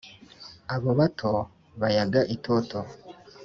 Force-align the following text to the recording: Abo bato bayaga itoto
Abo 0.73 0.89
bato 0.99 1.31
bayaga 1.81 2.21
itoto 2.35 2.79